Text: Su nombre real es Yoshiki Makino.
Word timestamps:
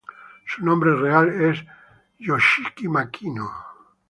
Su 0.47 0.65
nombre 0.65 0.95
real 0.95 1.29
es 1.29 1.63
Yoshiki 2.17 2.87
Makino. 2.89 3.51